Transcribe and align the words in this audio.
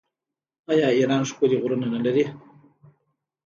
آیا 0.71 0.87
ایران 0.97 1.23
ښکلي 1.29 1.57
غرونه 1.63 1.87
نلري؟ 1.93 2.23